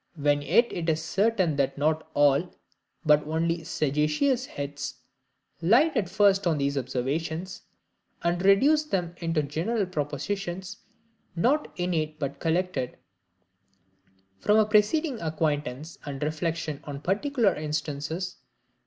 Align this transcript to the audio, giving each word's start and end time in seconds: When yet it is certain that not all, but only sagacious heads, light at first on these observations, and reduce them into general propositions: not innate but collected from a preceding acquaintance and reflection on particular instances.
When 0.15 0.41
yet 0.41 0.73
it 0.73 0.89
is 0.89 0.99
certain 1.03 1.57
that 1.57 1.77
not 1.77 2.09
all, 2.15 2.49
but 3.05 3.21
only 3.27 3.63
sagacious 3.63 4.47
heads, 4.47 4.95
light 5.61 5.95
at 5.95 6.09
first 6.09 6.47
on 6.47 6.57
these 6.57 6.75
observations, 6.75 7.61
and 8.23 8.43
reduce 8.43 8.83
them 8.85 9.13
into 9.17 9.43
general 9.43 9.85
propositions: 9.85 10.77
not 11.35 11.71
innate 11.79 12.17
but 12.17 12.39
collected 12.39 12.97
from 14.39 14.57
a 14.57 14.65
preceding 14.65 15.21
acquaintance 15.21 15.99
and 16.03 16.23
reflection 16.23 16.81
on 16.85 17.01
particular 17.01 17.53
instances. 17.53 18.37